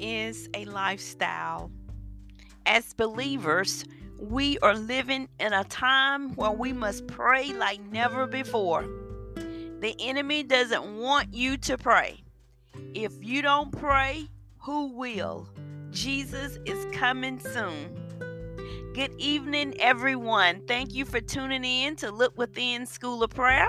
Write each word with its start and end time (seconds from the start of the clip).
is 0.00 0.48
a 0.54 0.64
lifestyle. 0.64 1.70
As 2.66 2.94
believers, 2.94 3.84
we 4.18 4.58
are 4.58 4.74
living 4.74 5.28
in 5.38 5.52
a 5.52 5.64
time 5.64 6.34
where 6.34 6.50
we 6.50 6.72
must 6.72 7.06
pray 7.06 7.52
like 7.52 7.80
never 7.90 8.26
before. 8.26 8.82
The 9.80 9.94
enemy 9.98 10.42
doesn't 10.42 10.98
want 10.98 11.32
you 11.32 11.56
to 11.58 11.78
pray. 11.78 12.22
If 12.94 13.12
you 13.22 13.42
don't 13.42 13.72
pray, 13.72 14.28
who 14.58 14.92
will? 14.92 15.48
Jesus 15.90 16.58
is 16.66 16.86
coming 16.92 17.38
soon. 17.38 17.96
Good 18.92 19.14
evening, 19.18 19.80
everyone. 19.80 20.66
Thank 20.66 20.92
you 20.92 21.04
for 21.04 21.20
tuning 21.20 21.64
in 21.64 21.96
to 21.96 22.10
Look 22.10 22.36
Within 22.36 22.86
School 22.86 23.22
of 23.22 23.30
Prayer. 23.30 23.68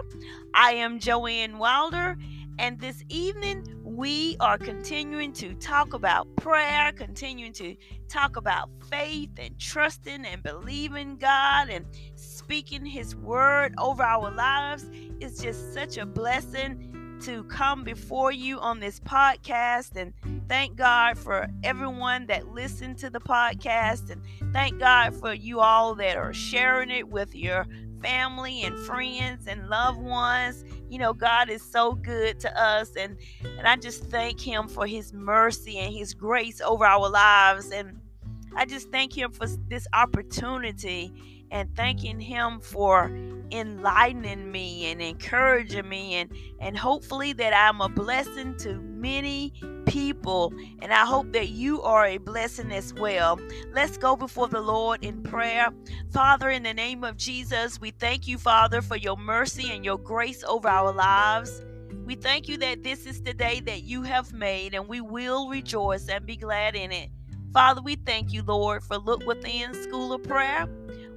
I 0.54 0.74
am 0.74 1.00
Joanne 1.00 1.60
Wilder, 1.60 2.18
and 2.60 2.80
this 2.80 3.04
evening 3.10 3.66
we 3.84 4.36
are 4.40 4.58
continuing 4.58 5.34
to 5.34 5.54
talk 5.56 5.94
about 5.94 6.28
prayer, 6.38 6.92
continuing 6.92 7.54
to 7.54 7.76
talk 8.08 8.36
about 8.36 8.70
faith 8.90 9.32
and 9.38 9.58
trusting 9.60 10.26
and 10.26 10.44
believing 10.44 11.18
God 11.18 11.70
and 11.70 11.86
speaking 12.16 12.86
His 12.86 13.16
word 13.16 13.74
over 13.78 14.04
our 14.04 14.34
lives. 14.34 14.90
It's 15.20 15.42
just 15.42 15.74
such 15.74 15.98
a 15.98 16.06
blessing 16.06 17.20
to 17.22 17.44
come 17.44 17.84
before 17.84 18.32
you 18.32 18.60
on 18.60 18.80
this 18.80 19.00
podcast 19.00 19.96
and 19.96 20.14
thank 20.50 20.76
God 20.76 21.18
for 21.18 21.48
everyone 21.64 22.26
that 22.28 22.48
listened 22.48 22.98
to 23.00 23.12
the 23.12 23.20
podcast 23.20 24.10
and 24.10 24.22
thank 24.52 24.80
God 24.80 25.16
for 25.16 25.34
you 25.34 25.60
all 25.60 25.94
that 25.96 26.18
are 26.18 26.34
sharing 26.34 26.90
it 26.90 27.08
with 27.10 27.36
your 27.36 27.68
family 28.02 28.64
and 28.64 28.78
friends 28.80 29.48
and 29.48 29.68
loved 29.70 30.02
ones. 30.02 30.66
You 30.90 31.00
know, 31.00 31.14
God 31.14 31.50
is 31.50 31.62
so 31.62 31.94
good 31.94 32.40
to 32.42 32.62
us 32.62 32.96
and 32.96 33.18
and 33.58 33.68
I 33.68 33.76
just 33.76 34.06
thank 34.06 34.40
him 34.40 34.68
for 34.68 34.86
his 34.86 35.14
mercy 35.14 35.78
and 35.78 35.94
his 35.94 36.14
grace 36.14 36.62
over 36.62 36.86
our 36.86 37.10
lives 37.10 37.72
and 37.72 38.00
I 38.56 38.66
just 38.66 38.92
thank 38.92 39.18
him 39.18 39.32
for 39.32 39.48
this 39.70 39.88
opportunity 39.94 41.14
and 41.52 41.76
thanking 41.76 42.20
him 42.20 42.60
for 42.62 43.12
enlightening 43.52 44.50
me 44.50 44.90
and 44.90 45.02
encouraging 45.02 45.88
me 45.88 46.16
and 46.16 46.32
and 46.60 46.78
hopefully 46.78 47.34
that 47.34 47.54
I'm 47.54 47.82
a 47.82 47.90
blessing 47.90 48.56
to 48.60 48.80
many 48.80 49.54
people 49.86 50.54
and 50.82 50.94
I 50.94 51.06
hope 51.06 51.34
that 51.34 51.50
you 51.50 51.82
are 51.82 52.06
a 52.06 52.18
blessing 52.18 52.72
as 52.72 52.94
well. 52.94 53.40
Let's 53.74 53.98
go 53.98 54.16
before 54.16 54.48
the 54.48 54.62
Lord 54.62 55.04
in 55.04 55.22
prayer. 55.22 55.70
Father 56.12 56.50
in 56.50 56.64
the 56.64 56.74
name 56.74 57.04
of 57.04 57.18
Jesus, 57.18 57.80
we 57.82 57.92
thank 57.92 58.28
you 58.28 58.38
Father 58.38 58.82
for 58.82 58.96
your 58.96 59.18
mercy 59.18 59.72
and 59.72 59.84
your 59.84 59.98
grace 59.98 60.44
over 60.46 60.70
our 60.70 60.94
lives. 60.94 61.62
We 62.06 62.16
thank 62.16 62.48
you 62.48 62.58
that 62.58 62.84
this 62.84 63.06
is 63.06 63.22
the 63.22 63.34
day 63.34 63.60
that 63.62 63.84
you 63.84 64.04
have 64.04 64.34
made 64.34 64.74
and 64.74 64.88
we 64.88 65.02
will 65.02 65.50
rejoice 65.50 66.08
and 66.08 66.26
be 66.26 66.38
glad 66.38 66.76
in 66.76 66.92
it. 66.92 67.10
Father, 67.54 67.82
we 67.82 67.96
thank 67.96 68.32
you, 68.32 68.44
Lord, 68.44 68.82
for 68.82 68.98
Look 68.98 69.26
Within 69.26 69.74
School 69.74 70.14
of 70.14 70.24
Prayer. 70.24 70.70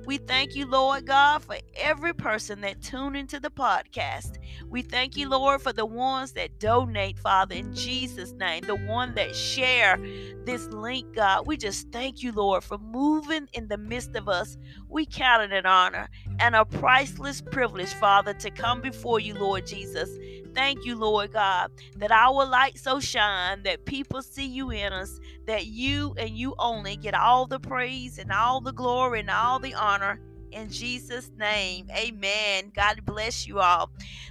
We 0.06 0.18
thank 0.18 0.54
you, 0.54 0.66
Lord 0.66 1.06
God, 1.06 1.42
for 1.42 1.56
every 1.76 2.12
person 2.12 2.60
that 2.60 2.82
tuned 2.82 3.16
into 3.16 3.40
the 3.40 3.50
podcast. 3.50 4.36
We 4.68 4.82
thank 4.82 5.16
you, 5.16 5.30
Lord, 5.30 5.62
for 5.62 5.72
the 5.72 5.86
ones 5.86 6.32
that 6.32 6.58
donate, 6.58 7.18
Father, 7.18 7.54
in 7.54 7.74
Jesus' 7.74 8.32
name, 8.32 8.64
the 8.64 8.76
one 8.76 9.14
that 9.14 9.34
share 9.34 9.98
this 10.44 10.66
link, 10.68 11.14
God. 11.14 11.46
We 11.46 11.56
just 11.56 11.90
thank 11.90 12.22
you, 12.22 12.32
Lord, 12.32 12.64
for 12.64 12.76
moving 12.76 13.48
in 13.54 13.68
the 13.68 13.78
midst 13.78 14.14
of 14.14 14.28
us. 14.28 14.58
We 14.88 15.06
count 15.06 15.42
it 15.42 15.52
an 15.52 15.64
honor 15.64 16.08
and 16.38 16.54
a 16.54 16.66
priceless 16.66 17.40
privilege, 17.40 17.94
Father, 17.94 18.34
to 18.34 18.50
come 18.50 18.82
before 18.82 19.20
you, 19.20 19.34
Lord 19.34 19.66
Jesus. 19.66 20.10
Thank 20.54 20.84
you, 20.84 20.96
Lord 20.96 21.32
God, 21.32 21.70
that 21.96 22.12
our 22.12 22.46
light 22.46 22.78
so 22.78 23.00
shine 23.00 23.62
that 23.64 23.84
people 23.86 24.22
see 24.22 24.46
you 24.46 24.70
in 24.70 24.92
us, 24.92 25.18
that 25.46 25.66
you 25.66 26.14
and 26.16 26.30
you 26.30 26.54
only 26.58 26.96
get 26.96 27.14
all 27.14 27.46
the 27.46 27.60
praise 27.60 28.18
and 28.18 28.30
all 28.30 28.60
the 28.60 28.72
glory 28.72 29.20
and 29.20 29.30
all 29.30 29.58
the 29.58 29.74
honor. 29.74 30.20
In 30.52 30.70
Jesus' 30.70 31.30
name, 31.36 31.88
amen. 31.90 32.70
God 32.74 33.04
bless 33.04 33.46
you 33.46 33.58
all. 33.58 33.90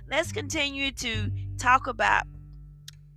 Let's 0.09 0.31
continue 0.31 0.91
to 0.91 1.29
talk 1.57 1.87
about 1.87 2.23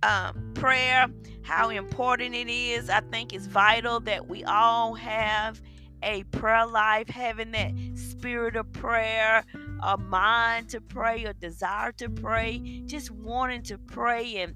um, 0.03 0.51
prayer, 0.53 1.07
how 1.43 1.69
important 1.69 2.35
it 2.35 2.49
is. 2.49 2.89
I 2.89 2.99
think 2.99 3.33
it's 3.33 3.47
vital 3.47 3.99
that 4.01 4.27
we 4.27 4.43
all 4.43 4.93
have 4.95 5.61
a 6.03 6.23
prayer 6.25 6.65
life, 6.67 7.09
having 7.09 7.51
that 7.51 7.71
spirit 7.95 8.55
of 8.55 8.71
prayer, 8.73 9.43
a 9.81 9.97
mind 9.97 10.69
to 10.69 10.81
pray, 10.81 11.25
a 11.25 11.33
desire 11.33 11.91
to 11.93 12.09
pray, 12.09 12.81
just 12.85 13.11
wanting 13.11 13.63
to 13.63 13.77
pray 13.77 14.37
and 14.37 14.55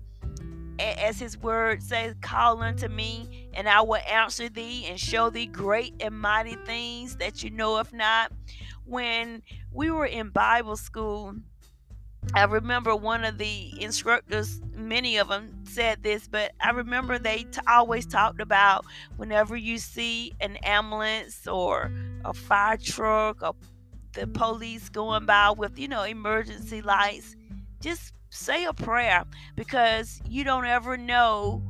as 0.80 1.20
his 1.20 1.38
word 1.38 1.84
says, 1.84 2.16
call 2.22 2.62
unto 2.62 2.88
me, 2.88 3.50
and 3.54 3.70
I 3.70 3.82
will 3.82 4.02
answer 4.10 4.50
thee 4.50 4.86
and 4.88 5.00
show 5.00 5.30
thee 5.30 5.46
great 5.46 5.94
and 6.00 6.20
mighty 6.20 6.56
things 6.66 7.18
that 7.18 7.44
you 7.44 7.50
know 7.52 7.78
if 7.78 7.94
not. 7.94 8.32
When 8.86 9.44
we 9.72 9.92
were 9.92 10.08
in 10.08 10.30
Bible 10.30 10.76
school, 10.76 11.36
I 12.34 12.44
remember 12.44 12.96
one 12.96 13.24
of 13.24 13.38
the 13.38 13.74
instructors, 13.82 14.62
many 14.76 15.18
of 15.18 15.28
them 15.28 15.64
said 15.66 16.04
this, 16.04 16.28
but 16.28 16.52
I 16.62 16.72
remember 16.72 17.18
they 17.18 17.44
t- 17.44 17.60
always 17.68 18.06
talked 18.06 18.42
about 18.42 18.86
whenever 19.18 19.56
you 19.56 19.78
see 19.78 20.34
an 20.40 20.58
ambulance 20.58 21.48
or 21.48 21.92
a 22.24 22.34
fire 22.34 22.78
truck 22.78 23.42
or 23.42 23.56
the 24.14 24.28
police 24.28 24.90
going 24.90 25.26
by 25.26 25.52
with, 25.52 25.78
you 25.80 25.88
know, 25.88 26.04
emergency 26.04 26.82
lights, 26.82 27.36
just 27.80 28.14
say 28.30 28.64
a 28.66 28.74
prayer 28.74 29.26
because 29.56 30.22
you 30.28 30.44
don't 30.44 30.66
ever 30.66 30.96
know 30.96 31.62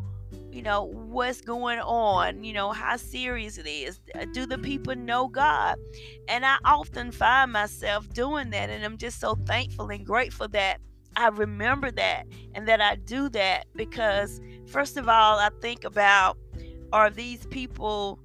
you 0.52 0.62
know 0.62 0.84
what's 0.84 1.41
going 1.41 1.79
on 1.79 2.44
you 2.44 2.53
know 2.53 2.72
how 2.72 2.96
serious 2.96 3.57
it 3.57 3.68
is. 3.68 4.00
Do 4.34 4.46
the 4.46 4.57
people 4.57 4.96
know 4.96 5.28
god? 5.28 5.78
And 6.28 6.46
i 6.46 6.57
often 6.63 7.12
find 7.12 7.52
myself 7.52 8.07
doing 8.13 8.52
that 8.52 8.69
and 8.69 8.85
i'm 8.85 8.97
just 8.97 9.19
so 9.19 9.35
thankful 9.46 9.90
and 9.90 10.06
grateful 10.06 10.47
that 10.50 10.79
i 11.16 11.28
remember 11.29 11.90
that 11.91 12.28
and 12.53 12.68
that 12.68 12.79
i 12.79 12.96
do 12.96 13.28
that 13.29 13.66
because 13.75 14.40
first 14.68 14.97
of 14.97 15.09
all 15.09 15.40
i 15.40 15.50
think 15.62 15.84
about 15.84 16.38
are 16.94 17.09
these 17.09 17.46
people 17.47 18.19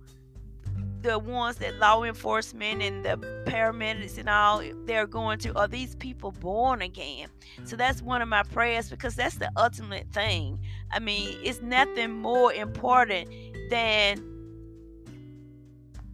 the 1.07 1.19
ones 1.19 1.57
that 1.57 1.79
law 1.79 2.03
enforcement 2.03 2.83
and 2.83 3.05
the 3.05 3.17
paramedics 3.47 4.19
and 4.19 4.29
all 4.29 4.63
they're 4.85 5.07
going 5.07 5.39
to 5.39 5.57
are 5.59 5.69
these 5.69 5.95
people 5.97 6.33
born 6.33 6.83
again? 6.83 7.29
So 7.65 7.77
that's 7.77 8.03
one 8.03 8.23
of 8.23 8.29
my 8.29 8.43
prayers 8.43 8.91
because 8.91 9.15
that's 9.15 9.37
the 9.37 9.51
ultimate 9.57 10.09
thing. 10.13 10.59
I 10.91 10.99
mean 10.99 11.39
it's 11.43 11.63
nothing 11.63 12.13
more 12.21 12.53
important 12.53 13.31
than 13.71 14.33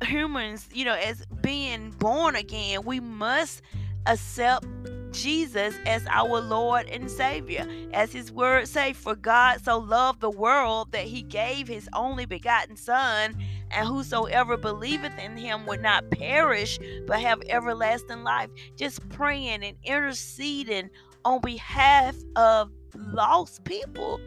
humans 0.04 0.68
you 0.72 0.84
know 0.84 0.94
as 0.94 1.24
being 1.40 1.90
born 1.92 2.36
again. 2.36 2.82
We 2.84 3.00
must 3.00 3.62
accept 4.06 4.66
Jesus 5.12 5.74
as 5.86 6.04
our 6.08 6.40
Lord 6.40 6.88
and 6.88 7.10
Savior. 7.10 7.66
As 7.92 8.12
his 8.12 8.32
word 8.32 8.66
say, 8.66 8.92
for 8.92 9.14
God 9.14 9.62
so 9.62 9.78
loved 9.78 10.20
the 10.20 10.30
world 10.30 10.92
that 10.92 11.04
he 11.04 11.22
gave 11.22 11.68
his 11.68 11.88
only 11.92 12.24
begotten 12.24 12.76
son, 12.76 13.36
and 13.72 13.86
whosoever 13.86 14.56
believeth 14.56 15.18
in 15.18 15.36
him 15.36 15.66
would 15.66 15.82
not 15.82 16.10
perish 16.10 16.78
but 17.06 17.20
have 17.20 17.42
everlasting 17.48 18.22
life. 18.24 18.50
Just 18.76 19.06
praying 19.08 19.64
and 19.64 19.76
interceding 19.84 20.90
on 21.24 21.40
behalf 21.40 22.16
of 22.36 22.70
lost 22.94 23.64
people 23.64 24.20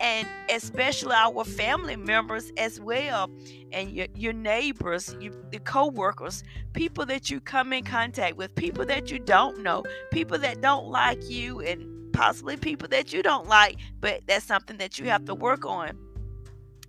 and 0.00 0.26
especially 0.50 1.14
our 1.14 1.44
family 1.44 1.96
members 1.96 2.52
as 2.56 2.80
well 2.80 3.30
and 3.72 3.90
your, 3.90 4.06
your 4.14 4.32
neighbors 4.32 5.14
your, 5.20 5.32
the 5.50 5.58
co-workers 5.60 6.42
people 6.72 7.04
that 7.04 7.30
you 7.30 7.40
come 7.40 7.72
in 7.72 7.84
contact 7.84 8.36
with 8.36 8.54
people 8.54 8.84
that 8.84 9.10
you 9.10 9.18
don't 9.18 9.62
know 9.62 9.82
people 10.10 10.38
that 10.38 10.60
don't 10.60 10.86
like 10.86 11.28
you 11.28 11.60
and 11.60 12.12
possibly 12.12 12.56
people 12.56 12.88
that 12.88 13.12
you 13.12 13.22
don't 13.22 13.46
like 13.48 13.76
but 14.00 14.22
that's 14.26 14.44
something 14.44 14.78
that 14.78 14.98
you 14.98 15.06
have 15.06 15.24
to 15.24 15.34
work 15.34 15.66
on 15.66 15.96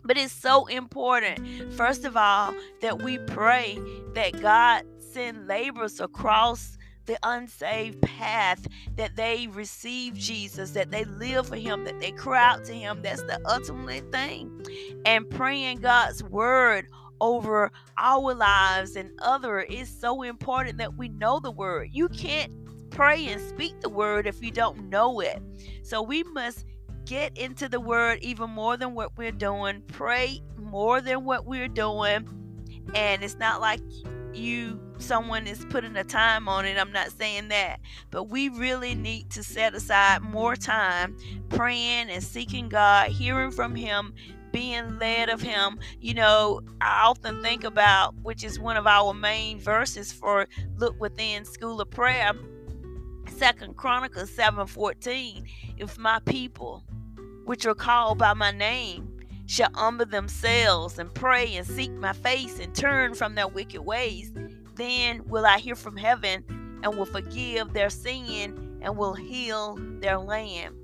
but 0.08 0.18
it's 0.18 0.34
so 0.34 0.66
important 0.68 1.74
first 1.74 2.06
of 2.06 2.18
all 2.18 2.54
that 2.82 3.02
we 3.02 3.18
pray 3.20 3.78
that 4.14 4.42
god 4.42 4.84
send 4.98 5.48
laborers 5.48 6.00
across 6.00 6.78
the 7.08 7.18
unsaved 7.24 8.02
path, 8.02 8.68
that 8.98 9.16
they 9.16 9.48
receive 9.48 10.14
Jesus, 10.14 10.72
that 10.72 10.92
they 10.92 11.06
live 11.06 11.48
for 11.48 11.56
Him, 11.56 11.86
that 11.86 12.00
they 12.00 12.12
cry 12.12 12.44
out 12.44 12.66
to 12.66 12.74
Him. 12.74 13.02
That's 13.02 13.24
the 13.24 13.40
ultimate 13.50 14.12
thing. 14.12 14.52
And 15.06 15.28
praying 15.30 15.80
God's 15.80 16.24
word 16.24 16.88
over 17.20 17.72
our 17.98 18.36
lives 18.36 18.96
and 18.96 19.10
other 19.22 19.62
is 19.62 19.90
so 19.90 20.22
important 20.22 20.78
that 20.78 20.96
we 20.96 21.08
know 21.08 21.40
the 21.40 21.52
word. 21.52 21.90
You 21.92 22.10
can't 22.10 22.52
pray 22.92 23.26
and 23.28 23.42
speak 23.42 23.80
the 23.82 23.90
word 23.90 24.28
if 24.28 24.44
you 24.44 24.52
don't 24.52 24.90
know 24.90 25.20
it. 25.20 25.42
So 25.84 26.02
we 26.02 26.24
must 26.24 26.66
get 27.08 27.38
into 27.38 27.70
the 27.70 27.80
word 27.80 28.20
even 28.22 28.50
more 28.50 28.78
than 28.78 28.94
what 28.94 29.18
we're 29.18 29.32
doing, 29.32 29.82
pray 29.88 30.42
more 30.58 31.02
than 31.02 31.24
what 31.24 31.46
we're 31.46 31.70
doing. 31.70 32.28
And 32.94 33.24
it's 33.24 33.38
not 33.38 33.62
like 33.62 33.80
you 34.34 34.80
someone 35.00 35.48
is 35.48 35.66
putting 35.70 35.96
a 35.96 36.04
time 36.04 36.48
on 36.48 36.66
it. 36.66 36.78
I'm 36.78 36.92
not 36.92 37.12
saying 37.12 37.48
that. 37.50 37.80
But 38.12 38.26
we 38.26 38.50
really 38.50 38.94
need 38.94 39.30
to 39.32 39.44
set 39.44 39.74
aside 39.74 40.22
more 40.22 40.56
time 40.56 41.18
praying 41.50 42.10
and 42.10 42.24
seeking 42.24 42.68
God, 42.68 43.10
hearing 43.10 43.52
from 43.52 43.76
him, 43.76 44.14
being 44.52 45.00
led 45.00 45.30
of 45.30 45.42
him. 45.42 45.80
You 46.00 46.16
know, 46.16 46.62
I 46.82 47.06
often 47.06 47.42
think 47.42 47.64
about, 47.64 48.16
which 48.22 48.44
is 48.44 48.60
one 48.60 48.76
of 48.78 48.88
our 48.88 49.14
main 49.14 49.60
verses 49.60 50.12
for 50.12 50.48
Look 50.78 51.00
Within 51.00 51.46
School 51.46 51.80
of 51.80 51.90
Prayer, 51.90 52.32
Second 53.30 53.78
Chronicles 53.78 54.32
7:14. 54.32 55.46
If 55.78 55.98
my 55.98 56.20
people, 56.20 56.84
which 57.48 57.66
are 57.66 57.74
called 57.74 58.18
by 58.18 58.34
my 58.34 58.52
name, 58.52 59.10
shall 59.46 59.70
humble 59.74 60.06
themselves 60.06 61.00
and 61.00 61.14
pray 61.14 61.56
and 61.56 61.66
seek 61.66 61.92
my 61.94 62.12
face 62.12 62.60
and 62.60 62.76
turn 62.76 63.14
from 63.14 63.36
their 63.36 63.48
wicked 63.48 63.82
ways, 63.82 64.34
then 64.76 65.26
will 65.30 65.46
I 65.46 65.58
hear 65.58 65.76
from 65.76 65.96
heaven 65.96 66.44
and 66.84 66.98
will 66.98 67.06
forgive 67.06 67.72
their 67.72 67.90
sin 67.90 68.80
and 68.82 68.98
will 68.98 69.14
heal 69.14 69.78
their 70.02 70.18
land. 70.18 70.76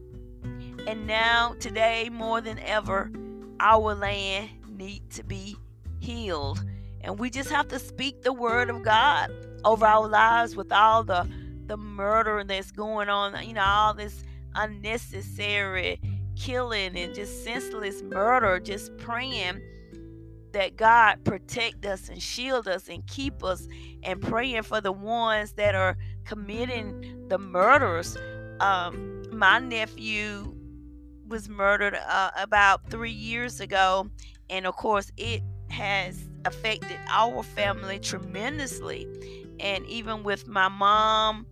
And 0.87 1.05
now, 1.05 1.53
today, 1.59 2.09
more 2.09 2.39
than 2.39 2.57
ever, 2.59 3.11
our 3.59 3.93
land 3.93 4.49
needs 4.69 5.17
to 5.17 5.23
be 5.25 5.57
healed. 5.99 6.63
And 7.01 7.19
we 7.19 7.29
just 7.29 7.49
have 7.49 7.67
to 7.67 7.79
speak 7.79 8.21
the 8.21 8.31
word 8.31 8.69
of 8.69 8.83
God 8.83 9.29
over 9.65 9.85
our 9.85 10.07
lives 10.07 10.55
with 10.55 10.71
all 10.71 11.03
the 11.03 11.29
the 11.65 11.77
murder 11.77 12.43
that's 12.43 12.71
going 12.71 13.07
on, 13.07 13.47
you 13.47 13.53
know, 13.53 13.63
all 13.63 13.93
this 13.93 14.23
unnecessary 14.53 15.99
killing 16.43 16.97
and 16.97 17.15
just 17.15 17.43
senseless 17.45 18.01
murder, 18.01 18.59
just 18.59 18.95
praying 18.97 19.61
that 20.51 20.75
God 20.75 21.23
protect 21.23 21.85
us 21.85 22.09
and 22.09 22.21
shield 22.21 22.67
us 22.67 22.89
and 22.89 23.05
keep 23.07 23.43
us 23.43 23.67
and 24.03 24.21
praying 24.21 24.63
for 24.63 24.81
the 24.81 24.91
ones 24.91 25.53
that 25.53 25.73
are 25.73 25.97
committing 26.25 27.27
the 27.29 27.37
murders. 27.37 28.17
Um, 28.59 29.23
my 29.31 29.59
nephew 29.59 30.53
was 31.27 31.47
murdered 31.47 31.95
uh, 31.95 32.31
about 32.35 32.89
three 32.89 33.11
years 33.11 33.61
ago, 33.61 34.09
and 34.49 34.67
of 34.67 34.75
course, 34.75 35.11
it 35.15 35.41
has 35.69 36.27
affected 36.45 36.99
our 37.07 37.41
family 37.41 37.99
tremendously. 37.99 39.07
And 39.59 39.85
even 39.85 40.23
with 40.23 40.45
my 40.45 40.67
mom, 40.67 41.47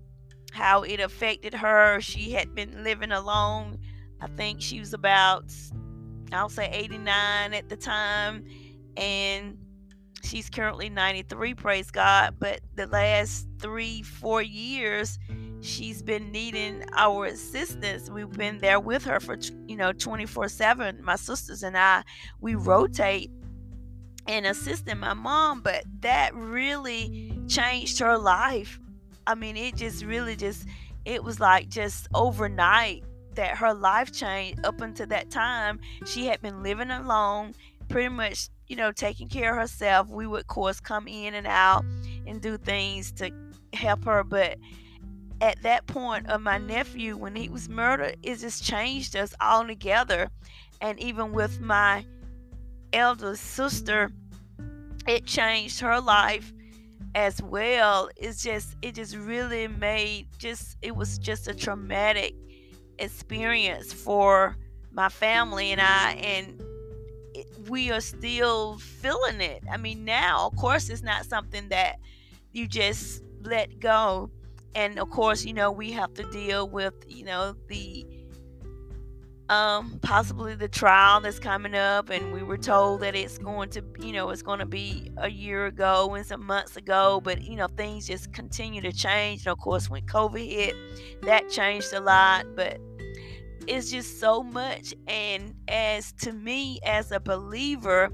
how 0.51 0.83
it 0.83 0.99
affected 0.99 1.53
her, 1.53 2.01
she 2.01 2.31
had 2.31 2.53
been 2.53 2.83
living 2.83 3.13
alone 3.13 3.79
I 4.21 4.27
think 4.27 4.61
she 4.61 4.79
was 4.79 4.93
about, 4.93 5.51
I'll 6.31 6.49
say 6.49 6.69
89 6.71 7.53
at 7.53 7.69
the 7.69 7.75
time. 7.75 8.45
And 8.95 9.57
she's 10.23 10.49
currently 10.49 10.89
93, 10.89 11.55
praise 11.55 11.91
God. 11.91 12.35
But 12.39 12.61
the 12.75 12.87
last 12.87 13.47
three, 13.59 14.03
four 14.03 14.41
years, 14.41 15.17
she's 15.61 16.03
been 16.03 16.31
needing 16.31 16.85
our 16.93 17.25
assistance. 17.25 18.09
We've 18.09 18.29
been 18.29 18.59
there 18.59 18.79
with 18.79 19.03
her 19.05 19.19
for, 19.19 19.37
you 19.67 19.75
know, 19.75 19.91
24 19.91 20.49
7. 20.49 21.03
My 21.03 21.15
sisters 21.15 21.63
and 21.63 21.77
I, 21.77 22.03
we 22.39 22.55
rotate 22.55 23.31
and 24.27 24.45
assisting 24.45 24.99
my 24.99 25.13
mom, 25.13 25.61
but 25.61 25.83
that 26.01 26.35
really 26.35 27.33
changed 27.47 27.99
her 27.99 28.17
life. 28.17 28.79
I 29.25 29.35
mean, 29.35 29.57
it 29.57 29.75
just 29.75 30.05
really 30.05 30.35
just, 30.35 30.67
it 31.05 31.23
was 31.23 31.39
like 31.39 31.69
just 31.69 32.07
overnight 32.13 33.03
that 33.41 33.57
her 33.57 33.73
life 33.73 34.11
changed 34.11 34.63
up 34.63 34.81
until 34.81 35.07
that 35.07 35.31
time 35.31 35.79
she 36.05 36.27
had 36.27 36.39
been 36.43 36.61
living 36.61 36.91
alone 36.91 37.55
pretty 37.89 38.07
much 38.07 38.49
you 38.67 38.75
know 38.75 38.91
taking 38.91 39.27
care 39.27 39.53
of 39.53 39.57
herself. 39.57 40.07
We 40.09 40.27
would 40.27 40.41
of 40.41 40.47
course 40.47 40.79
come 40.79 41.07
in 41.07 41.33
and 41.33 41.47
out 41.47 41.83
and 42.27 42.39
do 42.39 42.55
things 42.55 43.11
to 43.13 43.31
help 43.73 44.05
her 44.05 44.23
but 44.23 44.59
at 45.41 45.59
that 45.63 45.87
point 45.87 46.27
of 46.27 46.39
my 46.39 46.59
nephew 46.59 47.17
when 47.17 47.35
he 47.35 47.49
was 47.49 47.67
murdered 47.67 48.15
it 48.21 48.35
just 48.37 48.63
changed 48.63 49.15
us 49.15 49.33
all 49.41 49.65
together 49.65 50.29
and 50.79 50.99
even 50.99 51.31
with 51.31 51.59
my 51.59 52.05
elder 52.93 53.35
sister 53.35 54.11
it 55.07 55.25
changed 55.25 55.79
her 55.79 55.99
life 55.99 56.53
as 57.15 57.41
well. 57.41 58.07
It's 58.17 58.43
just 58.43 58.75
it 58.83 58.93
just 58.93 59.15
really 59.15 59.67
made 59.67 60.27
just 60.37 60.77
it 60.83 60.95
was 60.95 61.17
just 61.17 61.47
a 61.47 61.55
traumatic 61.55 62.35
experience 62.99 63.93
for 63.93 64.57
my 64.91 65.09
family 65.09 65.71
and 65.71 65.81
I, 65.81 66.13
and 66.13 66.61
we 67.69 67.91
are 67.91 68.01
still 68.01 68.77
feeling 68.77 69.41
it. 69.41 69.63
I 69.71 69.77
mean, 69.77 70.03
now, 70.05 70.47
of 70.47 70.55
course, 70.57 70.89
it's 70.89 71.03
not 71.03 71.25
something 71.25 71.69
that 71.69 71.97
you 72.51 72.67
just 72.67 73.23
let 73.43 73.79
go. 73.79 74.29
And 74.75 74.99
of 74.99 75.09
course, 75.09 75.45
you 75.45 75.53
know, 75.53 75.71
we 75.71 75.91
have 75.91 76.13
to 76.15 76.23
deal 76.31 76.67
with, 76.67 76.93
you 77.07 77.25
know, 77.25 77.55
the 77.67 78.05
um, 79.51 79.99
possibly 80.01 80.55
the 80.55 80.69
trial 80.69 81.19
that's 81.19 81.37
coming 81.37 81.75
up, 81.75 82.09
and 82.09 82.31
we 82.31 82.41
were 82.41 82.57
told 82.57 83.01
that 83.01 83.15
it's 83.15 83.37
going 83.37 83.69
to, 83.71 83.83
you 83.99 84.13
know, 84.13 84.29
it's 84.29 84.41
going 84.41 84.59
to 84.59 84.65
be 84.65 85.11
a 85.17 85.29
year 85.29 85.65
ago 85.65 86.13
and 86.15 86.25
some 86.25 86.45
months 86.45 86.77
ago, 86.77 87.19
but 87.21 87.41
you 87.43 87.57
know, 87.57 87.67
things 87.67 88.07
just 88.07 88.31
continue 88.31 88.79
to 88.79 88.93
change. 88.93 89.45
And 89.45 89.51
of 89.51 89.59
course, 89.59 89.89
when 89.89 90.03
COVID 90.03 90.49
hit, 90.49 90.73
that 91.23 91.49
changed 91.49 91.91
a 91.91 91.99
lot, 91.99 92.45
but 92.55 92.79
it's 93.67 93.91
just 93.91 94.21
so 94.21 94.41
much. 94.41 94.93
And 95.07 95.53
as 95.67 96.13
to 96.21 96.31
me, 96.31 96.79
as 96.85 97.11
a 97.11 97.19
believer, 97.19 98.09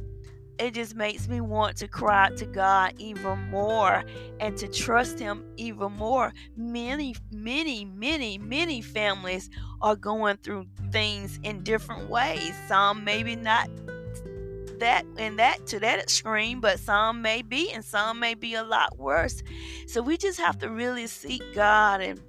it 0.59 0.74
just 0.74 0.95
makes 0.95 1.27
me 1.27 1.42
want 1.42 1.77
to 1.77 1.88
cry 1.88 2.30
to 2.38 2.45
God 2.45 2.94
even 2.98 3.50
more 3.50 4.04
and 4.39 4.57
to 4.57 4.68
trust 4.68 5.19
Him 5.19 5.45
even 5.57 5.92
more. 5.94 6.33
Many, 6.56 7.15
many, 7.31 7.86
many, 7.86 8.38
many 8.38 8.81
families 8.81 9.50
are 9.81 9.95
going 9.95 10.38
through 10.38 10.65
things 10.92 11.39
in 11.44 11.63
different 11.63 12.09
ways. 12.09 12.54
Some 12.68 13.04
maybe 13.04 13.36
not 13.36 13.69
that 14.80 15.06
and 15.18 15.39
that 15.39 15.65
to 15.68 15.80
that 15.80 16.00
extreme, 16.00 16.62
but 16.62 16.80
some 16.80 17.21
may 17.21 17.42
be, 17.42 17.71
and 17.71 17.83
some 17.83 18.19
may 18.19 18.33
be 18.33 18.54
a 18.54 18.63
lot 18.63 18.98
worse. 18.98 19.44
So 19.88 20.01
we 20.01 20.18
just 20.18 20.39
have 20.39 20.57
to 20.59 20.69
really 20.69 21.07
seek 21.07 21.42
God 21.54 22.01
and 22.01 22.21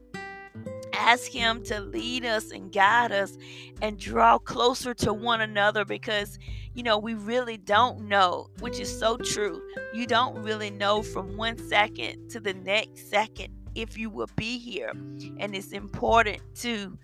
ask 0.98 1.30
Him 1.30 1.62
to 1.64 1.80
lead 1.80 2.24
us 2.24 2.50
and 2.50 2.72
guide 2.72 3.12
us 3.12 3.38
and 3.80 3.98
draw 3.98 4.38
closer 4.38 4.94
to 4.94 5.12
one 5.12 5.40
another 5.40 5.84
because, 5.84 6.38
you 6.74 6.82
know, 6.82 6.98
we 6.98 7.14
really 7.14 7.56
don't 7.56 8.08
know, 8.08 8.48
which 8.60 8.80
is 8.80 8.98
so 8.98 9.16
true. 9.16 9.62
You 9.94 10.06
don't 10.06 10.42
really 10.42 10.70
know 10.70 11.02
from 11.02 11.36
one 11.36 11.58
second 11.58 12.30
to 12.30 12.40
the 12.40 12.54
next 12.54 13.08
second 13.08 13.54
if 13.74 13.96
you 13.96 14.10
will 14.10 14.30
be 14.36 14.58
here. 14.58 14.90
And 15.38 15.54
it's 15.54 15.72
important 15.72 16.42
to 16.56 16.98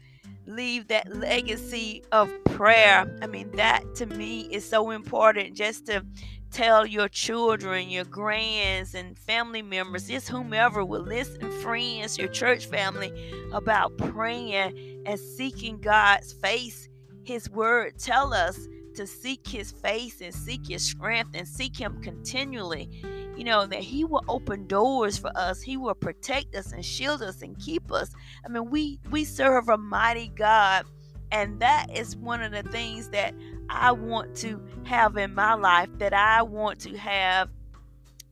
leave 0.46 0.88
that 0.88 1.16
legacy 1.16 2.02
of 2.12 2.30
prayer. 2.44 3.16
I 3.22 3.26
mean, 3.26 3.50
that 3.52 3.94
to 3.96 4.06
me 4.06 4.42
is 4.50 4.68
so 4.68 4.90
important 4.90 5.56
just 5.56 5.86
to 5.86 6.04
tell 6.54 6.86
your 6.86 7.08
children, 7.08 7.90
your 7.90 8.04
grands, 8.04 8.94
and 8.94 9.18
family 9.18 9.60
members, 9.60 10.06
just 10.06 10.28
whomever 10.28 10.84
will 10.84 11.02
listen, 11.02 11.50
friends, 11.60 12.16
your 12.16 12.28
church 12.28 12.66
family, 12.66 13.12
about 13.52 13.96
praying 13.98 15.02
and 15.04 15.18
seeking 15.18 15.80
God's 15.80 16.32
face. 16.32 16.88
His 17.24 17.50
word 17.50 17.98
tell 17.98 18.32
us 18.32 18.68
to 18.94 19.04
seek 19.04 19.48
his 19.48 19.72
face 19.72 20.20
and 20.20 20.32
seek 20.32 20.68
his 20.68 20.84
strength 20.84 21.30
and 21.34 21.48
seek 21.48 21.76
him 21.76 22.00
continually. 22.02 22.88
You 23.36 23.42
know, 23.42 23.66
that 23.66 23.80
he 23.80 24.04
will 24.04 24.24
open 24.28 24.68
doors 24.68 25.18
for 25.18 25.36
us. 25.36 25.60
He 25.60 25.76
will 25.76 25.94
protect 25.94 26.54
us 26.54 26.70
and 26.70 26.84
shield 26.84 27.20
us 27.20 27.42
and 27.42 27.58
keep 27.58 27.90
us. 27.90 28.12
I 28.46 28.48
mean, 28.48 28.70
we 28.70 29.00
we 29.10 29.24
serve 29.24 29.68
a 29.68 29.76
mighty 29.76 30.28
God. 30.28 30.86
And 31.34 31.58
that 31.58 31.88
is 31.92 32.16
one 32.16 32.42
of 32.42 32.52
the 32.52 32.62
things 32.62 33.08
that 33.08 33.34
I 33.68 33.90
want 33.90 34.36
to 34.36 34.62
have 34.84 35.16
in 35.16 35.34
my 35.34 35.54
life, 35.54 35.88
that 35.98 36.14
I 36.14 36.42
want 36.42 36.78
to 36.82 36.96
have 36.96 37.50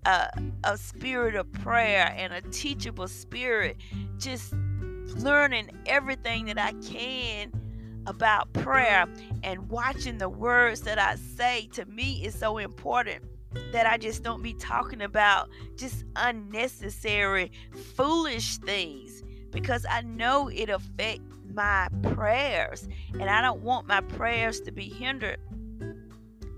a, 0.06 0.28
a 0.62 0.78
spirit 0.78 1.34
of 1.34 1.50
prayer 1.50 2.14
and 2.16 2.32
a 2.32 2.40
teachable 2.52 3.08
spirit, 3.08 3.76
just 4.18 4.52
learning 5.16 5.70
everything 5.86 6.44
that 6.44 6.58
I 6.58 6.74
can 6.74 7.50
about 8.06 8.52
prayer 8.52 9.06
and 9.42 9.68
watching 9.68 10.18
the 10.18 10.28
words 10.28 10.82
that 10.82 11.00
I 11.00 11.16
say 11.16 11.68
to 11.72 11.84
me 11.86 12.24
is 12.24 12.38
so 12.38 12.58
important 12.58 13.24
that 13.72 13.84
I 13.84 13.98
just 13.98 14.22
don't 14.22 14.42
be 14.42 14.54
talking 14.54 15.02
about 15.02 15.48
just 15.74 16.04
unnecessary 16.14 17.50
foolish 17.96 18.58
things 18.58 19.24
because 19.50 19.84
I 19.90 20.02
know 20.02 20.48
it 20.48 20.70
affects 20.70 21.31
my 21.54 21.88
prayers. 22.02 22.88
And 23.14 23.24
I 23.24 23.40
don't 23.40 23.62
want 23.62 23.86
my 23.86 24.00
prayers 24.00 24.60
to 24.62 24.72
be 24.72 24.88
hindered. 24.88 25.38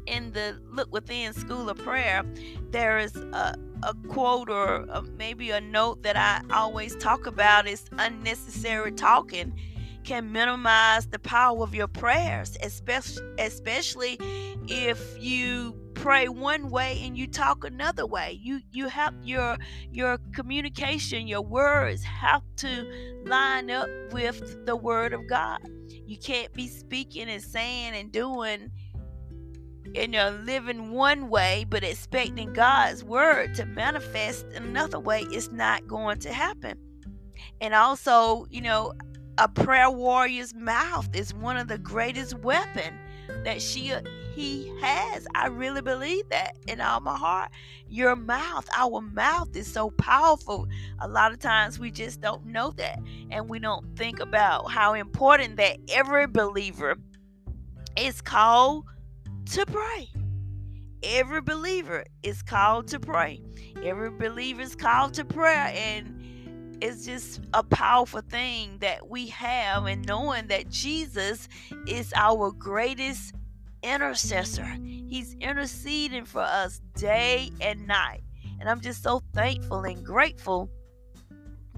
In 0.06 0.32
the 0.32 0.60
Look 0.70 0.92
Within 0.92 1.32
School 1.32 1.70
of 1.70 1.78
Prayer, 1.78 2.24
there 2.70 2.98
is 2.98 3.16
a, 3.16 3.56
a 3.82 3.94
quote 4.08 4.50
or 4.50 4.84
a, 4.90 5.02
maybe 5.02 5.50
a 5.50 5.60
note 5.62 6.02
that 6.02 6.16
I 6.16 6.42
always 6.54 6.94
talk 6.96 7.26
about 7.26 7.66
is 7.66 7.86
unnecessary 7.92 8.92
talking 8.92 9.58
can 10.04 10.30
minimize 10.30 11.06
the 11.06 11.18
power 11.18 11.62
of 11.62 11.74
your 11.74 11.88
prayers, 11.88 12.56
especially 12.62 13.22
especially 13.38 14.18
if 14.68 15.16
you 15.18 15.74
pray 16.04 16.28
one 16.28 16.68
way 16.68 17.00
and 17.02 17.16
you 17.16 17.26
talk 17.26 17.64
another 17.64 18.04
way. 18.04 18.38
You 18.42 18.60
you 18.72 18.88
have 18.88 19.14
your 19.22 19.56
your 19.90 20.18
communication, 20.34 21.26
your 21.26 21.40
words 21.40 22.04
have 22.04 22.42
to 22.56 23.22
line 23.24 23.70
up 23.70 23.88
with 24.12 24.66
the 24.66 24.76
word 24.76 25.14
of 25.14 25.26
God. 25.26 25.60
You 26.04 26.18
can't 26.18 26.52
be 26.52 26.68
speaking 26.68 27.30
and 27.30 27.42
saying 27.42 27.94
and 27.94 28.12
doing 28.12 28.70
and 29.86 29.96
you 29.96 30.08
know, 30.08 30.38
living 30.44 30.90
one 30.90 31.30
way 31.30 31.64
but 31.70 31.82
expecting 31.82 32.52
God's 32.52 33.02
word 33.02 33.54
to 33.54 33.64
manifest 33.64 34.44
another 34.54 35.00
way 35.00 35.22
is 35.32 35.50
not 35.52 35.86
going 35.86 36.18
to 36.18 36.34
happen. 36.34 36.78
And 37.62 37.72
also, 37.72 38.44
you 38.50 38.60
know, 38.60 38.92
a 39.38 39.48
prayer 39.48 39.90
warrior's 39.90 40.54
mouth 40.54 41.08
is 41.16 41.32
one 41.32 41.56
of 41.56 41.68
the 41.68 41.78
greatest 41.78 42.34
weapon 42.40 42.98
that 43.44 43.62
she 43.62 43.90
he 44.34 44.72
has. 44.80 45.26
I 45.34 45.46
really 45.46 45.82
believe 45.82 46.28
that 46.30 46.56
in 46.66 46.80
all 46.80 47.00
my 47.00 47.16
heart. 47.16 47.50
Your 47.88 48.16
mouth, 48.16 48.68
our 48.76 49.00
mouth 49.00 49.54
is 49.54 49.70
so 49.70 49.90
powerful. 49.90 50.66
A 51.00 51.08
lot 51.08 51.32
of 51.32 51.38
times 51.38 51.78
we 51.78 51.90
just 51.90 52.20
don't 52.20 52.44
know 52.46 52.72
that 52.72 52.98
and 53.30 53.48
we 53.48 53.58
don't 53.58 53.96
think 53.96 54.20
about 54.20 54.70
how 54.70 54.94
important 54.94 55.56
that 55.56 55.78
every 55.88 56.26
believer 56.26 56.96
is 57.96 58.20
called 58.20 58.84
to 59.52 59.64
pray. 59.66 60.08
Every 61.02 61.42
believer 61.42 62.04
is 62.22 62.42
called 62.42 62.88
to 62.88 62.98
pray. 62.98 63.40
Every 63.84 64.10
believer 64.10 64.62
is 64.62 64.74
called 64.74 65.14
to 65.14 65.24
prayer 65.24 65.70
and 65.74 66.78
it's 66.82 67.06
just 67.06 67.40
a 67.52 67.62
powerful 67.62 68.22
thing 68.22 68.78
that 68.80 69.08
we 69.08 69.28
have 69.28 69.86
and 69.86 70.04
knowing 70.06 70.48
that 70.48 70.68
Jesus 70.70 71.48
is 71.86 72.12
our 72.16 72.50
greatest 72.50 73.32
intercessor. 73.84 74.76
He's 74.82 75.34
interceding 75.34 76.24
for 76.24 76.42
us 76.42 76.80
day 76.94 77.50
and 77.60 77.86
night. 77.86 78.22
And 78.60 78.68
I'm 78.68 78.80
just 78.80 79.02
so 79.02 79.22
thankful 79.32 79.82
and 79.82 80.04
grateful 80.04 80.70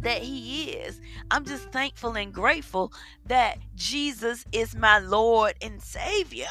that 0.01 0.23
He 0.23 0.71
is. 0.71 1.01
I'm 1.31 1.45
just 1.45 1.71
thankful 1.73 2.17
and 2.17 2.33
grateful 2.33 2.93
that 3.27 3.59
Jesus 3.75 4.45
is 4.53 4.75
my 4.77 4.99
Lord 4.99 5.55
and 5.61 5.83
Savior. 5.83 6.47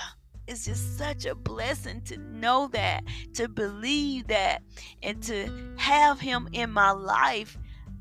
It's 0.47 0.65
just 0.65 0.97
such 0.97 1.25
a 1.25 1.33
blessing 1.33 2.01
to 2.01 2.17
know 2.17 2.67
that, 2.73 3.03
to 3.33 3.47
believe 3.47 4.27
that, 4.27 4.61
and 5.01 5.23
to 5.23 5.73
have 5.77 6.19
Him 6.19 6.49
in 6.53 6.71
my 6.71 6.91
life 6.91 7.57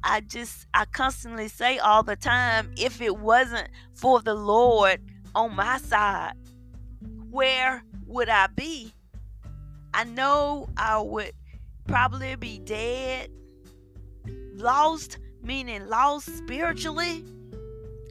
I 0.07 0.21
just, 0.21 0.67
I 0.75 0.85
constantly 0.85 1.49
say 1.49 1.79
all 1.79 2.03
the 2.03 2.15
time 2.15 2.71
if 2.77 3.01
it 3.01 3.17
wasn't 3.17 3.69
for 3.95 4.21
the 4.21 4.35
Lord 4.35 5.01
on 5.35 5.57
my 5.57 5.79
side, 5.79 6.35
where 7.35 7.83
would 8.07 8.29
I 8.29 8.47
be? 8.47 8.95
I 9.93 10.05
know 10.05 10.69
I 10.77 11.01
would 11.01 11.33
probably 11.89 12.37
be 12.37 12.61
dead, 12.61 13.29
lost, 14.55 15.19
meaning 15.43 15.89
lost 15.89 16.27
spiritually, 16.39 17.25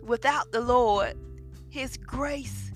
without 0.04 0.52
the 0.52 0.60
Lord, 0.60 1.14
His 1.70 1.96
grace, 1.96 2.70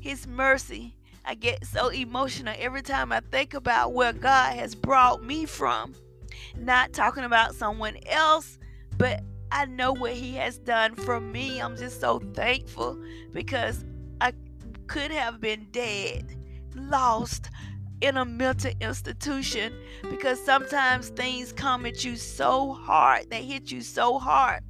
His 0.00 0.26
mercy. 0.26 0.96
I 1.24 1.36
get 1.36 1.64
so 1.64 1.90
emotional 1.90 2.56
every 2.58 2.82
time 2.82 3.12
I 3.12 3.20
think 3.20 3.54
about 3.54 3.92
where 3.92 4.12
God 4.12 4.56
has 4.56 4.74
brought 4.74 5.22
me 5.22 5.44
from 5.44 5.94
not 6.58 6.92
talking 6.92 7.22
about 7.22 7.54
someone 7.54 7.96
else, 8.06 8.58
but 8.98 9.22
I 9.52 9.66
know 9.66 9.92
what 9.92 10.14
He 10.14 10.34
has 10.34 10.58
done 10.58 10.96
for 10.96 11.20
me. 11.20 11.60
I'm 11.60 11.76
just 11.76 12.00
so 12.00 12.18
thankful 12.34 13.00
because 13.32 13.84
could 14.92 15.10
have 15.10 15.40
been 15.40 15.66
dead, 15.70 16.36
lost 16.74 17.48
in 18.02 18.18
a 18.18 18.26
mental 18.26 18.72
institution 18.82 19.72
because 20.10 20.38
sometimes 20.44 21.08
things 21.08 21.50
come 21.50 21.86
at 21.86 22.04
you 22.04 22.14
so 22.14 22.74
hard, 22.74 23.30
they 23.30 23.42
hit 23.42 23.72
you 23.72 23.80
so 23.80 24.18
hard. 24.18 24.62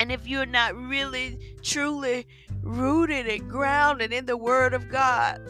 And 0.00 0.10
if 0.10 0.26
you're 0.26 0.46
not 0.46 0.74
really, 0.74 1.38
truly 1.62 2.26
rooted 2.62 3.26
and 3.26 3.50
grounded 3.50 4.14
in 4.14 4.24
the 4.24 4.38
Word 4.38 4.72
of 4.72 4.88
God, 4.88 5.42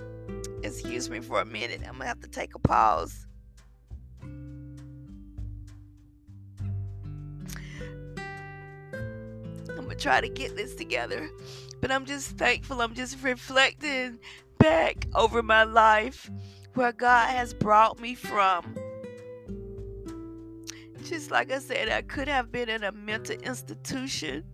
excuse 0.64 1.08
me 1.08 1.20
for 1.20 1.40
a 1.40 1.46
minute, 1.46 1.80
I'm 1.86 1.92
gonna 1.92 2.06
have 2.06 2.18
to 2.22 2.28
take 2.28 2.56
a 2.56 2.58
pause. 2.58 3.28
I'm 9.70 9.84
gonna 9.84 9.94
try 9.94 10.20
to 10.20 10.28
get 10.28 10.56
this 10.56 10.74
together. 10.74 11.30
But 11.80 11.90
I'm 11.90 12.04
just 12.04 12.30
thankful. 12.38 12.80
I'm 12.80 12.94
just 12.94 13.22
reflecting 13.22 14.18
back 14.58 15.06
over 15.14 15.42
my 15.42 15.62
life 15.64 16.30
where 16.74 16.92
God 16.92 17.28
has 17.30 17.54
brought 17.54 18.00
me 18.00 18.14
from. 18.14 18.76
Just 21.04 21.30
like 21.30 21.50
I 21.50 21.58
said, 21.58 21.88
I 21.88 22.02
could 22.02 22.28
have 22.28 22.52
been 22.52 22.68
in 22.68 22.84
a 22.84 22.92
mental 22.92 23.36
institution 23.36 24.44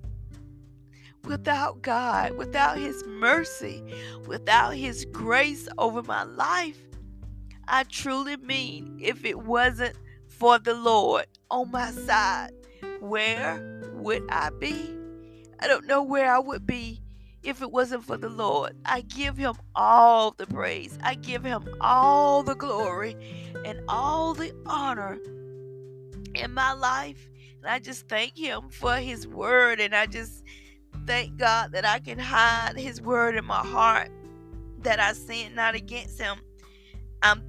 without 1.24 1.82
God, 1.82 2.32
without 2.36 2.78
His 2.78 3.04
mercy, 3.06 3.82
without 4.26 4.74
His 4.74 5.04
grace 5.06 5.68
over 5.78 6.02
my 6.02 6.22
life. 6.22 6.78
I 7.66 7.84
truly 7.84 8.36
mean, 8.36 8.98
if 9.00 9.24
it 9.24 9.38
wasn't 9.38 9.96
for 10.28 10.58
the 10.58 10.74
Lord 10.74 11.26
on 11.50 11.70
my 11.70 11.90
side, 11.90 12.52
where 13.00 13.82
would 13.94 14.24
I 14.28 14.50
be? 14.50 14.94
I 15.60 15.66
don't 15.66 15.86
know 15.86 16.02
where 16.02 16.30
I 16.30 16.38
would 16.38 16.66
be 16.66 17.00
if 17.44 17.62
it 17.62 17.70
wasn't 17.70 18.04
for 18.04 18.16
the 18.16 18.28
Lord. 18.28 18.76
I 18.84 19.02
give 19.02 19.36
him 19.36 19.54
all 19.74 20.32
the 20.32 20.46
praise. 20.46 20.98
I 21.02 21.14
give 21.14 21.44
him 21.44 21.64
all 21.80 22.42
the 22.42 22.54
glory 22.54 23.16
and 23.64 23.80
all 23.88 24.34
the 24.34 24.52
honor 24.66 25.18
in 26.34 26.52
my 26.52 26.72
life. 26.72 27.28
And 27.62 27.70
I 27.70 27.78
just 27.78 28.08
thank 28.08 28.36
him 28.36 28.70
for 28.70 28.96
his 28.96 29.26
word. 29.26 29.80
And 29.80 29.94
I 29.94 30.06
just 30.06 30.42
thank 31.06 31.36
God 31.36 31.72
that 31.72 31.84
I 31.84 31.98
can 31.98 32.18
hide 32.18 32.76
his 32.76 33.00
word 33.00 33.36
in 33.36 33.44
my 33.44 33.64
heart, 33.64 34.10
that 34.80 34.98
I 34.98 35.12
sin 35.12 35.54
not 35.54 35.74
against 35.74 36.20
him. 36.20 36.38
I'm 37.22 37.42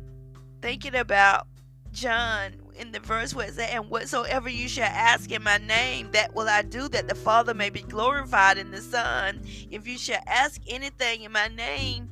thinking 0.62 0.96
about 0.96 1.48
John 1.92 2.56
in 2.78 2.92
the 2.92 3.00
verse 3.00 3.34
where 3.34 3.48
it 3.48 3.54
says, 3.54 3.70
And 3.72 3.90
whatsoever 3.90 4.50
you 4.50 4.68
shall 4.68 4.90
mm. 4.90 4.94
ask 4.94 5.32
in 5.32 5.44
my 5.44 5.58
name, 5.58 6.10
that 6.12 6.34
will 6.36 6.48
I 6.48 6.62
do, 6.62 6.88
that 6.90 7.08
the 7.08 7.16
Father 7.16 7.54
may 7.54 7.70
be 7.70 7.82
glorified 7.82 8.58
in 8.58 8.72
the 8.72 8.82
Son. 8.82 9.42
If 9.72 9.88
you 9.88 9.98
shall 9.98 10.22
ask 10.28 10.62
anything 10.68 11.24
in 11.24 11.32
my 11.32 11.48
name, 11.48 12.10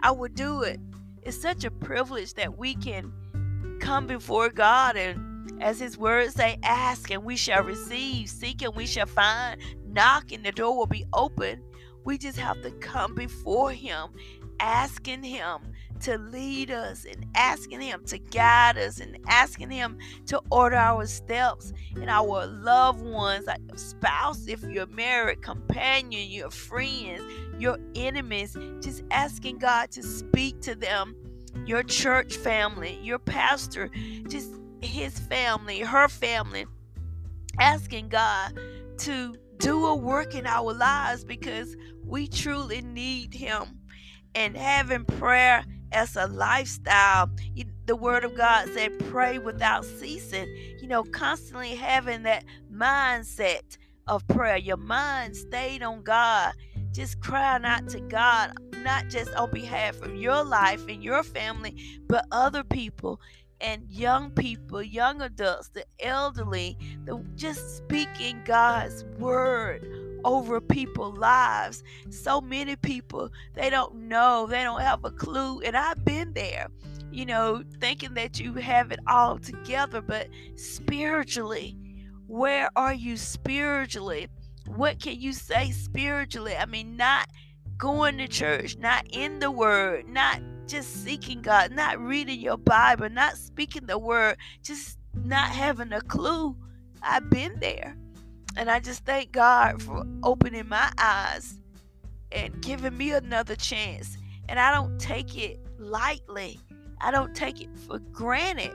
I 0.00 0.10
will 0.10 0.28
do 0.28 0.62
it. 0.62 0.80
It's 1.22 1.40
such 1.40 1.64
a 1.64 1.70
privilege 1.70 2.34
that 2.34 2.58
we 2.58 2.74
can 2.74 3.12
come 3.80 4.06
before 4.06 4.50
God 4.50 4.96
and 4.96 5.34
as 5.60 5.78
his 5.78 5.96
words 5.96 6.34
say, 6.34 6.58
ask 6.62 7.10
and 7.10 7.24
we 7.24 7.36
shall 7.36 7.62
receive, 7.62 8.28
seek 8.28 8.62
and 8.62 8.74
we 8.74 8.86
shall 8.86 9.06
find, 9.06 9.60
knock 9.86 10.32
and 10.32 10.44
the 10.44 10.52
door 10.52 10.76
will 10.76 10.86
be 10.86 11.06
open. 11.12 11.62
We 12.04 12.18
just 12.18 12.38
have 12.38 12.60
to 12.62 12.70
come 12.72 13.14
before 13.14 13.72
him, 13.72 14.10
asking 14.60 15.22
him 15.22 15.60
to 16.04 16.18
lead 16.18 16.70
us 16.70 17.04
and 17.04 17.26
asking 17.34 17.80
Him 17.80 18.04
to 18.06 18.18
guide 18.18 18.76
us 18.78 19.00
and 19.00 19.18
asking 19.26 19.70
Him 19.70 19.98
to 20.26 20.40
order 20.50 20.76
our 20.76 21.06
steps 21.06 21.72
and 21.94 22.10
our 22.10 22.46
loved 22.46 23.02
ones, 23.02 23.46
like 23.46 23.60
spouse, 23.76 24.46
if 24.46 24.62
you're 24.64 24.86
married, 24.86 25.42
companion, 25.42 26.30
your 26.30 26.50
friends, 26.50 27.22
your 27.58 27.78
enemies, 27.94 28.56
just 28.80 29.02
asking 29.10 29.58
God 29.58 29.90
to 29.92 30.02
speak 30.02 30.60
to 30.62 30.74
them, 30.74 31.16
your 31.66 31.82
church 31.82 32.36
family, 32.36 32.98
your 33.02 33.18
pastor, 33.18 33.90
just 34.28 34.50
his 34.82 35.18
family, 35.18 35.80
her 35.80 36.08
family, 36.08 36.66
asking 37.58 38.08
God 38.08 38.58
to 38.98 39.36
do 39.58 39.86
a 39.86 39.94
work 39.94 40.34
in 40.34 40.46
our 40.46 40.74
lives 40.74 41.24
because 41.24 41.76
we 42.04 42.26
truly 42.28 42.82
need 42.82 43.32
Him. 43.32 43.80
And 44.36 44.56
having 44.56 45.04
prayer 45.04 45.64
as 45.94 46.16
a 46.16 46.26
lifestyle. 46.26 47.30
The 47.86 47.96
Word 47.96 48.24
of 48.24 48.36
God 48.36 48.68
said, 48.74 48.98
pray 49.10 49.38
without 49.38 49.84
ceasing. 49.84 50.46
You 50.80 50.88
know, 50.88 51.04
constantly 51.04 51.74
having 51.74 52.24
that 52.24 52.44
mindset 52.72 53.78
of 54.06 54.26
prayer. 54.28 54.56
Your 54.56 54.76
mind 54.76 55.36
stayed 55.36 55.82
on 55.82 56.02
God, 56.02 56.52
just 56.92 57.20
crying 57.20 57.64
out 57.64 57.88
to 57.90 58.00
God, 58.00 58.52
not 58.82 59.08
just 59.08 59.34
on 59.34 59.50
behalf 59.50 60.02
of 60.02 60.14
your 60.14 60.44
life 60.44 60.86
and 60.88 61.02
your 61.02 61.22
family, 61.22 62.00
but 62.06 62.26
other 62.30 62.64
people 62.64 63.20
and 63.60 63.88
young 63.88 64.30
people, 64.30 64.82
young 64.82 65.22
adults, 65.22 65.68
the 65.68 65.86
elderly, 66.00 66.76
the, 67.04 67.24
just 67.34 67.78
speaking 67.78 68.42
God's 68.44 69.04
word 69.18 70.03
over 70.24 70.60
people's 70.60 71.18
lives. 71.18 71.82
So 72.10 72.40
many 72.40 72.76
people, 72.76 73.30
they 73.54 73.70
don't 73.70 73.94
know, 74.08 74.46
they 74.48 74.62
don't 74.62 74.80
have 74.80 75.04
a 75.04 75.10
clue. 75.10 75.60
And 75.60 75.76
I've 75.76 76.04
been 76.04 76.32
there, 76.34 76.68
you 77.10 77.26
know, 77.26 77.62
thinking 77.80 78.14
that 78.14 78.40
you 78.40 78.54
have 78.54 78.92
it 78.92 79.00
all 79.06 79.38
together, 79.38 80.00
but 80.00 80.28
spiritually, 80.56 81.76
where 82.26 82.70
are 82.76 82.94
you 82.94 83.16
spiritually? 83.16 84.28
What 84.66 85.00
can 85.00 85.20
you 85.20 85.32
say 85.32 85.70
spiritually? 85.70 86.56
I 86.56 86.66
mean, 86.66 86.96
not 86.96 87.28
going 87.76 88.18
to 88.18 88.28
church, 88.28 88.76
not 88.78 89.06
in 89.10 89.40
the 89.40 89.50
word, 89.50 90.08
not 90.08 90.40
just 90.66 91.04
seeking 91.04 91.42
God, 91.42 91.72
not 91.72 92.00
reading 92.00 92.40
your 92.40 92.56
Bible, 92.56 93.10
not 93.10 93.36
speaking 93.36 93.86
the 93.86 93.98
word, 93.98 94.38
just 94.62 94.98
not 95.14 95.48
having 95.48 95.92
a 95.92 96.00
clue. 96.00 96.56
I've 97.02 97.28
been 97.28 97.58
there. 97.60 97.96
And 98.56 98.70
I 98.70 98.80
just 98.80 99.04
thank 99.04 99.32
God 99.32 99.82
for 99.82 100.04
opening 100.22 100.68
my 100.68 100.90
eyes 100.98 101.58
and 102.32 102.60
giving 102.62 102.96
me 102.96 103.12
another 103.12 103.54
chance 103.56 104.16
And 104.48 104.58
I 104.58 104.72
don't 104.72 104.98
take 104.98 105.36
it 105.36 105.58
lightly. 105.78 106.60
I 107.00 107.10
don't 107.10 107.34
take 107.34 107.60
it 107.60 107.70
for 107.86 107.98
granted. 107.98 108.74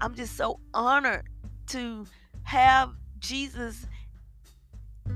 I'm 0.00 0.14
just 0.14 0.36
so 0.36 0.58
honored 0.72 1.28
to 1.68 2.06
have 2.42 2.92
Jesus 3.20 3.86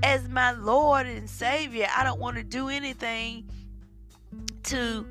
as 0.03 0.27
my 0.29 0.51
Lord 0.51 1.05
and 1.05 1.29
Savior. 1.29 1.87
I 1.95 2.03
don't 2.03 2.19
want 2.19 2.37
to 2.37 2.43
do 2.43 2.69
anything 2.69 3.49
to 4.63 5.05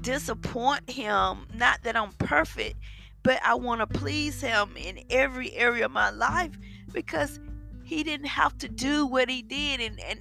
disappoint 0.00 0.88
Him. 0.88 1.46
Not 1.54 1.82
that 1.82 1.96
I'm 1.96 2.12
perfect, 2.12 2.76
but 3.22 3.40
I 3.44 3.54
want 3.54 3.80
to 3.80 3.86
please 3.86 4.40
Him 4.40 4.76
in 4.76 5.00
every 5.10 5.52
area 5.54 5.86
of 5.86 5.92
my 5.92 6.10
life 6.10 6.56
because 6.92 7.40
He 7.88 8.02
didn't 8.02 8.26
have 8.26 8.58
to 8.58 8.68
do 8.68 9.06
what 9.06 9.30
He 9.30 9.40
did 9.40 9.80
and, 9.80 9.98
and 10.00 10.20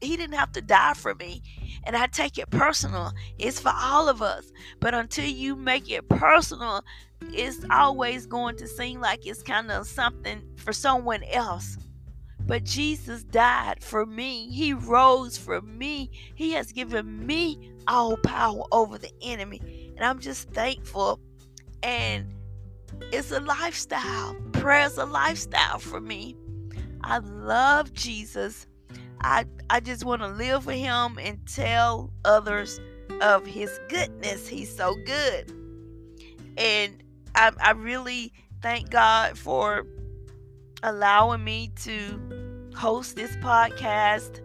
He 0.00 0.16
didn't 0.16 0.36
have 0.36 0.52
to 0.52 0.62
die 0.62 0.94
for 0.94 1.16
me. 1.16 1.42
And 1.82 1.96
I 1.96 2.06
take 2.06 2.38
it 2.38 2.48
personal. 2.50 3.12
It's 3.40 3.58
for 3.58 3.72
all 3.74 4.08
of 4.08 4.22
us. 4.22 4.52
But 4.78 4.94
until 4.94 5.24
you 5.24 5.56
make 5.56 5.90
it 5.90 6.08
personal, 6.08 6.84
it's 7.32 7.64
always 7.70 8.26
going 8.26 8.56
to 8.58 8.68
seem 8.68 9.00
like 9.00 9.26
it's 9.26 9.42
kind 9.42 9.72
of 9.72 9.88
something 9.88 10.42
for 10.58 10.72
someone 10.72 11.24
else. 11.24 11.76
But 12.46 12.62
Jesus 12.62 13.24
died 13.24 13.82
for 13.82 14.06
me. 14.06 14.48
He 14.52 14.72
rose 14.72 15.36
for 15.36 15.60
me. 15.60 16.12
He 16.36 16.52
has 16.52 16.70
given 16.70 17.26
me 17.26 17.72
all 17.88 18.16
power 18.18 18.62
over 18.70 18.96
the 18.96 19.10
enemy. 19.22 19.92
And 19.96 20.04
I'm 20.04 20.20
just 20.20 20.50
thankful. 20.50 21.18
And 21.82 22.32
it's 23.12 23.32
a 23.32 23.40
lifestyle. 23.40 24.36
Prayer's 24.52 24.98
a 24.98 25.04
lifestyle 25.04 25.80
for 25.80 26.00
me. 26.00 26.36
I 27.08 27.18
love 27.18 27.94
Jesus. 27.94 28.66
I 29.22 29.46
I 29.70 29.80
just 29.80 30.04
want 30.04 30.20
to 30.20 30.28
live 30.28 30.64
for 30.64 30.72
him 30.72 31.18
and 31.18 31.38
tell 31.46 32.12
others 32.24 32.80
of 33.22 33.46
his 33.46 33.80
goodness. 33.88 34.46
He's 34.46 34.74
so 34.74 34.94
good. 35.06 35.50
And 36.58 37.02
I, 37.34 37.52
I 37.62 37.70
really 37.70 38.32
thank 38.60 38.90
God 38.90 39.38
for 39.38 39.86
allowing 40.82 41.42
me 41.42 41.72
to 41.84 42.68
host 42.74 43.16
this 43.16 43.34
podcast. 43.36 44.42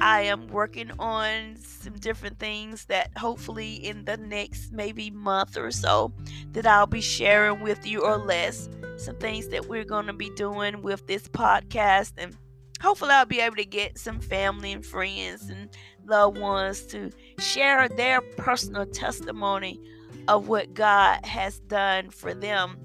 I 0.00 0.22
am 0.22 0.48
working 0.48 0.90
on 0.98 1.56
some 1.56 1.92
different 1.94 2.40
things 2.40 2.86
that 2.86 3.16
hopefully 3.16 3.74
in 3.74 4.04
the 4.06 4.16
next 4.16 4.72
maybe 4.72 5.10
month 5.10 5.56
or 5.56 5.70
so 5.70 6.12
that 6.50 6.66
I'll 6.66 6.88
be 6.88 7.00
sharing 7.00 7.60
with 7.60 7.86
you 7.86 8.02
or 8.02 8.16
less. 8.16 8.68
Some 9.02 9.16
things 9.16 9.48
that 9.48 9.66
we're 9.66 9.84
going 9.84 10.06
to 10.06 10.12
be 10.12 10.30
doing 10.30 10.82
with 10.82 11.06
this 11.06 11.28
podcast 11.28 12.12
and 12.18 12.36
hopefully 12.80 13.12
I'll 13.12 13.26
be 13.26 13.40
able 13.40 13.56
to 13.56 13.64
get 13.64 13.98
some 13.98 14.20
family 14.20 14.72
and 14.72 14.84
friends 14.84 15.48
and 15.48 15.68
loved 16.04 16.38
ones 16.38 16.86
to 16.86 17.10
share 17.38 17.88
their 17.88 18.20
personal 18.20 18.86
testimony 18.86 19.80
of 20.28 20.48
what 20.48 20.74
God 20.74 21.24
has 21.24 21.60
done 21.60 22.10
for 22.10 22.34
them 22.34 22.78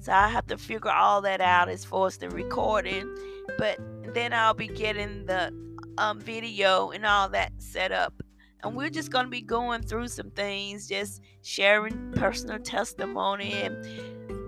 so 0.00 0.12
I 0.12 0.28
have 0.28 0.46
to 0.46 0.56
figure 0.56 0.90
all 0.90 1.20
that 1.22 1.42
out 1.42 1.68
as 1.68 1.84
far 1.84 2.06
as 2.06 2.16
the 2.16 2.30
recording. 2.30 3.14
But 3.58 3.78
then 4.14 4.32
I'll 4.32 4.54
be 4.54 4.66
getting 4.66 5.26
the 5.26 5.52
um, 5.98 6.20
video 6.20 6.90
and 6.90 7.04
all 7.04 7.28
that 7.28 7.52
set 7.58 7.92
up. 7.92 8.14
And 8.62 8.74
we're 8.74 8.90
just 8.90 9.10
going 9.10 9.26
to 9.26 9.30
be 9.30 9.42
going 9.42 9.82
through 9.82 10.08
some 10.08 10.30
things, 10.30 10.88
just 10.88 11.22
sharing 11.42 12.12
personal 12.12 12.58
testimony. 12.58 13.52
And 13.52 13.76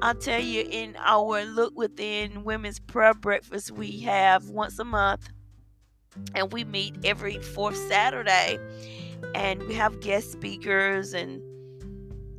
I'll 0.03 0.17
tell 0.17 0.41
you, 0.41 0.67
in 0.69 0.97
our 0.99 1.45
Look 1.45 1.75
Within 1.77 2.43
Women's 2.43 2.81
Prayer 2.81 3.15
Breakfast, 3.15 3.71
we 3.71 4.01
have 4.01 4.49
once 4.49 4.79
a 4.81 4.85
month. 4.85 5.29
And 6.35 6.53
we 6.53 6.65
meet 6.65 6.97
every 7.05 7.39
fourth 7.39 7.77
Saturday. 7.89 8.59
And 9.35 9.63
we 9.63 9.75
have 9.75 10.01
guest 10.01 10.33
speakers 10.33 11.15
and 11.15 11.41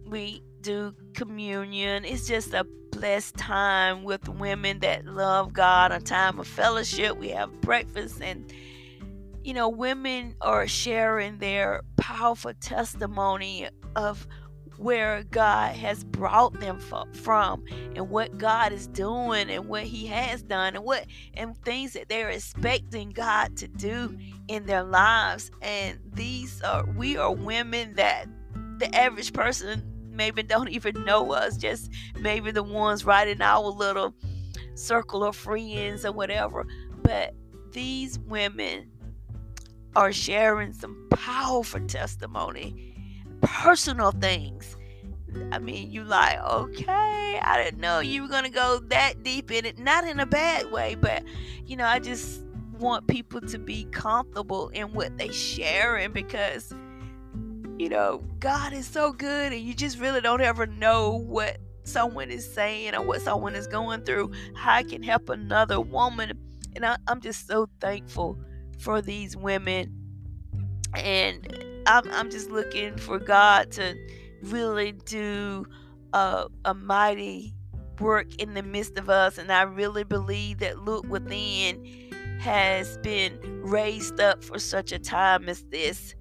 we 0.06 0.44
do 0.60 0.94
communion. 1.14 2.04
It's 2.04 2.28
just 2.28 2.54
a 2.54 2.66
blessed 2.92 3.36
time 3.36 4.04
with 4.04 4.28
women 4.28 4.80
that 4.80 5.06
love 5.06 5.54
God, 5.54 5.94
a 5.94 6.02
time 6.02 6.40
of 6.40 6.48
fellowship. 6.48 7.18
We 7.18 7.30
have 7.30 7.62
breakfast, 7.62 8.22
and 8.22 8.52
you 9.44 9.54
know, 9.54 9.68
women 9.68 10.36
are 10.42 10.68
sharing 10.68 11.40
their 11.40 11.82
powerful 11.98 12.54
testimony 12.62 13.68
of 13.96 14.28
where 14.84 15.24
God 15.24 15.76
has 15.76 16.04
brought 16.04 16.60
them 16.60 16.80
from 17.14 17.64
and 17.96 18.10
what 18.10 18.38
God 18.38 18.74
is 18.74 18.88
doing 18.88 19.50
and 19.50 19.68
what 19.68 19.84
he 19.84 20.08
has 20.08 20.44
done 20.44 20.76
and 20.76 20.84
what 20.84 21.06
and 21.34 21.58
things 21.64 21.94
that 21.94 22.10
they're 22.10 22.30
expecting 22.30 23.12
God 23.12 23.56
to 23.58 23.68
do 23.68 24.18
in 24.48 24.66
their 24.66 24.84
lives 24.84 25.52
and 25.62 26.00
these 26.14 26.62
are 26.62 26.86
we 26.96 27.18
are 27.18 27.34
women 27.34 27.96
that 27.96 28.28
the 28.78 28.94
average 28.96 29.34
person 29.34 29.84
maybe 30.14 30.44
don't 30.44 30.70
even 30.70 31.04
know 31.06 31.32
us, 31.34 31.58
just 31.58 31.92
maybe 32.20 32.52
the 32.52 32.64
ones 32.64 33.06
right 33.06 33.28
in 33.28 33.42
our 33.42 33.68
little 33.68 34.14
circle 34.76 35.24
of 35.24 35.36
friends 35.36 36.06
or 36.06 36.12
whatever. 36.12 36.66
But 37.02 37.34
these 37.72 38.20
women 38.20 38.90
are 39.96 40.12
sharing 40.12 40.74
some 40.74 41.08
powerful 41.12 41.86
testimony, 41.88 42.93
personal 43.44 44.12
things. 44.12 44.76
I 45.52 45.60
mean, 45.60 45.92
you 45.92 46.04
like, 46.04 46.40
okay, 46.40 47.40
I 47.42 47.64
didn't 47.64 47.80
know 47.80 48.00
you 48.00 48.24
were 48.24 48.28
gonna 48.28 48.50
go 48.50 48.80
that 48.88 49.24
deep 49.24 49.52
in 49.52 49.66
it. 49.66 49.80
Not 49.80 50.06
in 50.06 50.20
a 50.20 50.26
bad 50.26 50.72
way, 50.72 50.96
but 50.96 51.24
you 51.66 51.76
know, 51.76 51.86
I 51.86 52.00
just 52.00 52.42
want 52.80 53.08
people 53.08 53.42
to 53.42 53.58
be 53.58 53.86
comfortable 53.86 54.70
in 54.70 54.94
what 54.94 55.18
they 55.18 55.30
sharing 55.30 56.12
because 56.12 56.74
you 57.80 57.90
know, 57.90 58.24
God 58.40 58.72
is 58.72 58.86
so 58.86 59.12
good, 59.12 59.52
and 59.52 59.62
you 59.62 59.74
just 59.74 60.00
really 60.00 60.22
don't 60.22 60.42
ever 60.42 60.68
know 60.68 61.12
what 61.12 61.58
someone 61.84 62.30
is 62.30 62.52
saying 62.52 62.96
or 62.96 63.02
what 63.02 63.22
someone 63.22 63.56
is 63.56 63.68
going 63.68 64.04
through, 64.04 64.32
how 64.56 64.74
I 64.74 64.84
can 64.84 65.04
help 65.04 65.30
another 65.30 65.82
woman. 65.82 66.32
And 66.76 66.86
I, 66.86 66.98
am 67.08 67.20
just 67.20 67.48
so 67.48 67.68
thankful 67.82 68.40
for 68.80 69.02
these 69.02 69.36
women. 69.36 69.92
And 70.96 71.73
I'm, 71.86 72.10
I'm 72.12 72.30
just 72.30 72.50
looking 72.50 72.98
for 72.98 73.20
God 73.20 73.72
to 73.74 73.96
really 74.44 74.92
do 74.92 75.66
a, 76.14 76.48
a 76.66 76.74
mighty 76.74 77.54
work 78.00 78.36
in 78.42 78.54
the 78.54 78.64
midst 78.64 78.98
of 78.98 79.10
us. 79.10 79.38
And 79.38 79.52
I 79.52 79.64
really 79.64 80.04
believe 80.04 80.60
that 80.60 80.80
Look 80.80 81.08
Within 81.08 82.12
has 82.40 82.98
been 82.98 83.40
raised 83.62 84.20
up 84.20 84.44
for 84.44 84.60
such 84.60 84.92
a 84.92 85.00
time 85.00 85.48
as 85.48 85.64
this. 85.72 86.16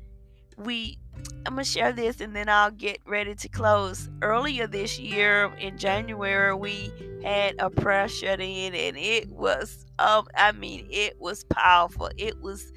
We 0.56 0.98
I'm 1.44 1.54
gonna 1.54 1.64
share 1.64 1.92
this 1.92 2.20
and 2.20 2.34
then 2.34 2.48
I'll 2.48 2.70
get 2.70 2.98
ready 3.06 3.34
to 3.34 3.48
close. 3.48 4.08
Earlier 4.22 4.66
this 4.66 4.98
year 4.98 5.52
in 5.58 5.76
January, 5.76 6.54
we 6.54 6.92
had 7.24 7.56
a 7.58 7.70
prayer 7.70 8.08
shut 8.08 8.40
in, 8.40 8.74
and 8.74 8.96
it 8.96 9.28
was 9.30 9.84
um, 9.98 10.26
I 10.36 10.52
mean, 10.52 10.86
it 10.90 11.20
was 11.20 11.44
powerful. 11.44 12.10
It 12.16 12.40
was 12.40 12.72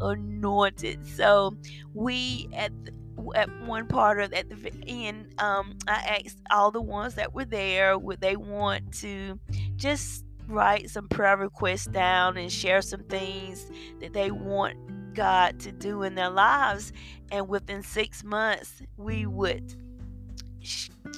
anointed. 0.00 1.06
So 1.06 1.56
we 1.94 2.48
at 2.54 2.72
the, 2.84 2.92
at 3.34 3.48
one 3.62 3.86
part 3.86 4.20
of 4.20 4.32
at 4.32 4.48
the 4.48 4.72
end, 4.86 5.34
um, 5.38 5.76
I 5.86 6.20
asked 6.24 6.38
all 6.50 6.70
the 6.70 6.80
ones 6.80 7.14
that 7.14 7.34
were 7.34 7.44
there 7.44 7.98
would 7.98 8.20
they 8.20 8.36
want 8.36 8.92
to 9.00 9.38
just 9.76 10.24
write 10.46 10.88
some 10.88 11.08
prayer 11.08 11.36
requests 11.36 11.86
down 11.86 12.36
and 12.36 12.50
share 12.50 12.80
some 12.80 13.02
things 13.04 13.70
that 14.00 14.12
they 14.12 14.30
want 14.30 14.76
God 15.14 15.58
to 15.60 15.72
do 15.72 16.02
in 16.02 16.14
their 16.14 16.30
lives. 16.30 16.92
And 17.30 17.48
within 17.48 17.82
six 17.82 18.24
months, 18.24 18.82
we 18.96 19.26
would 19.26 19.76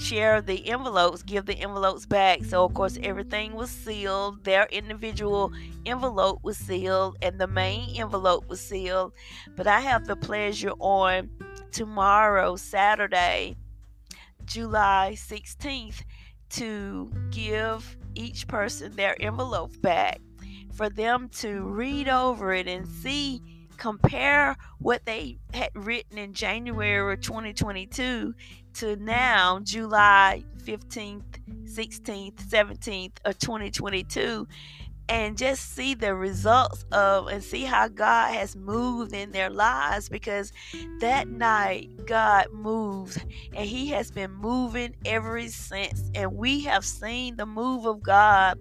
share 0.01 0.41
the 0.41 0.69
envelopes, 0.69 1.23
give 1.23 1.47
the 1.47 1.55
envelopes 1.55 2.07
back. 2.07 2.45
So, 2.45 2.65
of 2.65 2.75
course, 2.75 2.99
everything 3.03 3.55
was 3.55 3.71
sealed. 3.71 4.45
Their 4.45 4.67
individual 4.67 5.53
envelope 5.87 6.41
was 6.43 6.57
sealed, 6.57 7.17
and 7.23 7.41
the 7.41 7.47
main 7.47 7.97
envelope 7.97 8.49
was 8.49 8.61
sealed. 8.61 9.13
But 9.57 9.67
I 9.67 9.81
have 9.81 10.07
the 10.07 10.17
pleasure 10.17 10.73
on 10.79 11.31
tomorrow, 11.73 12.57
Saturday, 12.57 13.57
July 14.45 15.13
16th, 15.17 16.03
to 16.51 17.13
give 17.31 17.97
each 18.15 18.49
person 18.49 18.97
their 18.97 19.21
envelope 19.23 19.81
back 19.81 20.21
for 20.73 20.89
them 20.89 21.29
to 21.29 21.63
read 21.63 22.09
over 22.09 22.53
it 22.53 22.67
and 22.67 22.87
see 22.87 23.43
compare 23.81 24.57
what 24.79 25.05
they 25.07 25.39
had 25.55 25.71
written 25.75 26.19
in 26.19 26.35
January 26.35 27.17
2022 27.17 28.35
to 28.75 28.97
now, 28.97 29.59
July 29.61 30.45
15th, 30.59 31.25
16th, 31.65 32.35
17th 32.35 33.13
of 33.25 33.39
2022, 33.39 34.47
and 35.09 35.37
just 35.37 35.75
see 35.75 35.95
the 35.95 36.15
results 36.15 36.85
of 36.93 37.29
and 37.29 37.43
see 37.43 37.65
how 37.65 37.89
God 37.89 38.33
has 38.35 38.55
moved 38.55 39.15
in 39.15 39.33
their 39.33 39.51
lives 39.51 40.09
because 40.09 40.53
that 41.01 41.27
night 41.27 41.89
God 42.07 42.53
moved 42.53 43.25
and 43.55 43.67
He 43.67 43.89
has 43.89 44.11
been 44.11 44.31
moving 44.31 44.95
ever 45.07 45.41
since. 45.49 46.11
And 46.15 46.37
we 46.37 46.61
have 46.65 46.85
seen 46.85 47.37
the 47.37 47.47
move 47.47 47.87
of 47.87 48.03
God 48.03 48.59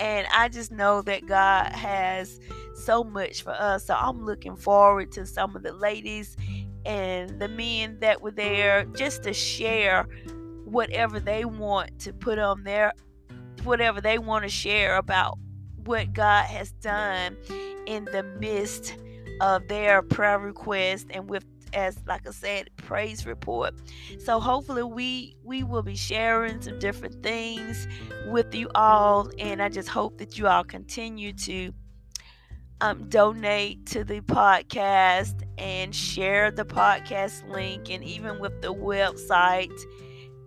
and 0.00 0.26
I 0.32 0.48
just 0.48 0.70
know 0.70 1.02
that 1.02 1.26
God 1.26 1.72
has 1.72 2.38
so 2.78 3.04
much 3.04 3.42
for 3.42 3.52
us. 3.52 3.86
So 3.86 3.94
I'm 3.94 4.24
looking 4.24 4.56
forward 4.56 5.12
to 5.12 5.26
some 5.26 5.54
of 5.56 5.62
the 5.62 5.72
ladies 5.72 6.36
and 6.84 7.40
the 7.40 7.48
men 7.48 7.98
that 8.00 8.22
were 8.22 8.30
there 8.30 8.84
just 8.96 9.22
to 9.24 9.32
share 9.32 10.04
whatever 10.64 11.18
they 11.20 11.44
want 11.44 11.98
to 12.00 12.12
put 12.12 12.38
on 12.38 12.62
their 12.64 12.92
whatever 13.64 14.00
they 14.00 14.18
want 14.18 14.44
to 14.44 14.48
share 14.48 14.96
about 14.96 15.38
what 15.84 16.12
God 16.12 16.44
has 16.44 16.72
done 16.72 17.36
in 17.86 18.04
the 18.06 18.22
midst 18.38 18.96
of 19.40 19.66
their 19.68 20.02
prayer 20.02 20.38
request 20.38 21.06
and 21.10 21.28
with 21.28 21.44
as 21.74 21.98
like 22.06 22.26
I 22.26 22.30
said 22.30 22.70
praise 22.76 23.26
report. 23.26 23.74
So 24.18 24.40
hopefully 24.40 24.82
we 24.82 25.36
we 25.42 25.62
will 25.62 25.82
be 25.82 25.96
sharing 25.96 26.60
some 26.62 26.78
different 26.78 27.22
things 27.22 27.86
with 28.26 28.54
you 28.54 28.70
all 28.74 29.30
and 29.38 29.62
I 29.62 29.68
just 29.68 29.88
hope 29.88 30.18
that 30.18 30.38
you 30.38 30.46
all 30.46 30.64
continue 30.64 31.32
to 31.34 31.72
um, 32.80 33.08
donate 33.08 33.84
to 33.86 34.04
the 34.04 34.20
podcast 34.20 35.42
and 35.58 35.94
share 35.94 36.50
the 36.50 36.64
podcast 36.64 37.48
link 37.48 37.90
and 37.90 38.04
even 38.04 38.38
with 38.38 38.60
the 38.62 38.72
website. 38.72 39.76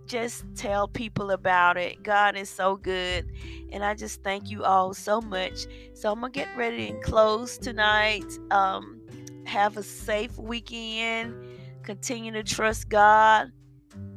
Just 0.05 0.45
tell 0.55 0.87
people 0.87 1.31
about 1.31 1.77
it. 1.77 2.03
God 2.03 2.35
is 2.35 2.49
so 2.49 2.75
good 2.75 3.31
and 3.71 3.85
i 3.85 3.93
just 3.93 4.21
thank 4.23 4.49
you 4.49 4.63
all 4.63 4.93
so 4.93 5.21
much. 5.21 5.65
So 5.93 6.11
i'm 6.11 6.21
gonna 6.21 6.31
get 6.31 6.49
ready 6.57 6.89
and 6.89 7.01
close 7.01 7.57
tonight. 7.57 8.25
Um, 8.49 9.01
have 9.45 9.77
a 9.77 9.83
safe 9.83 10.37
weekend. 10.37 11.35
Continue 11.83 12.31
to 12.33 12.43
trust 12.43 12.89
god. 12.89 13.51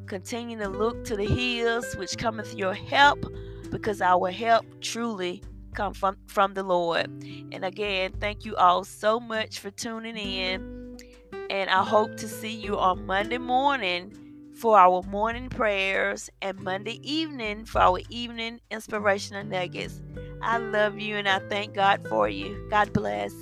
Continue 0.07 0.59
to 0.59 0.69
look 0.69 1.05
to 1.05 1.17
the 1.17 1.25
hills 1.25 1.95
which 1.97 2.17
cometh 2.19 2.55
your 2.55 2.75
help 2.75 3.25
because 3.71 4.01
our 4.01 4.31
help 4.31 4.67
truly 4.81 5.43
come 5.75 5.95
from 5.95 6.17
from 6.27 6.55
the 6.55 6.63
Lord. 6.63 7.07
And 7.53 7.65
again, 7.65 8.13
thank 8.21 8.45
you 8.45 8.57
all 8.57 8.85
so 8.85 9.21
much 9.21 9.59
for 9.59 9.71
tuning 9.71 10.17
in. 10.17 10.99
And 11.51 11.69
I 11.69 11.85
hope 11.85 12.17
to 12.17 12.29
see 12.29 12.55
you 12.55 12.79
on 12.79 13.07
Monday 13.07 13.39
morning 13.39 14.13
for 14.55 14.79
our 14.79 15.03
morning 15.03 15.49
prayers 15.49 16.31
and 16.41 16.59
Monday 16.61 17.01
evening 17.03 17.65
for 17.65 17.81
our 17.81 18.01
evening 18.09 18.61
inspirational 18.71 19.45
nuggets. 19.45 20.01
I 20.43 20.59
love 20.59 20.99
you 20.99 21.17
and 21.17 21.29
I 21.29 21.41
thank 21.49 21.75
God 21.75 22.07
for 22.09 22.29
you. 22.29 22.67
God 22.71 22.93
bless. 22.93 23.33